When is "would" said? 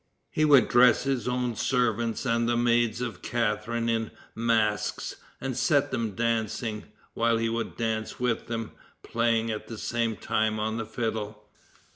0.45-0.67, 7.49-7.77